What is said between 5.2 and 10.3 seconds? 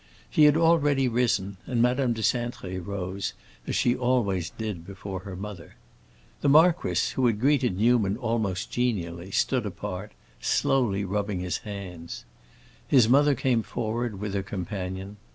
mother. The marquis, who had greeted Newman almost genially, stood apart,